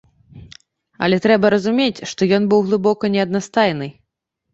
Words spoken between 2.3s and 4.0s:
ён быў глыбока неаднастайны.